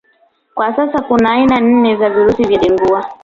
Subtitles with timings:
[0.55, 3.05] Kwa sababu kuna aina nne za virusi vya Dengua